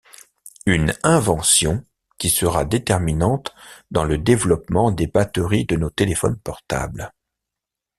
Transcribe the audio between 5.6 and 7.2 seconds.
de nos téléphones portables.